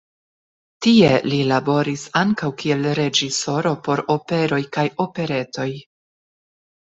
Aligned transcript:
Tie 0.85 1.09
li 1.33 1.41
laboris 1.51 2.05
ankaŭ 2.21 2.49
kiel 2.63 2.87
reĝisoro 3.01 3.75
por 3.89 4.03
operoj 4.15 4.61
kaj 4.79 4.87
operetoj. 5.07 5.69